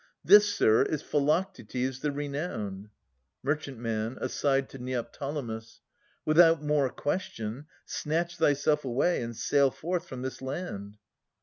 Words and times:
This, 0.25 0.51
sir, 0.51 0.81
is 0.81 1.03
Philoctetes 1.03 1.99
the 1.99 2.11
re 2.11 2.27
nowned. 2.27 2.89
Mer. 3.43 4.17
{aside 4.19 4.67
to 4.69 4.79
Neoptolemus). 4.79 5.81
Without 6.25 6.63
more 6.63 6.89
question, 6.89 7.67
snatch 7.85 8.37
thyself 8.37 8.83
away 8.83 9.21
And 9.21 9.35
sail 9.37 9.69
forth 9.69 10.07
from 10.07 10.23
this 10.23 10.41
land. 10.41 10.97